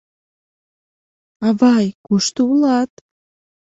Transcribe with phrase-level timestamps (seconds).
[1.47, 2.91] —Авай, кушто улат?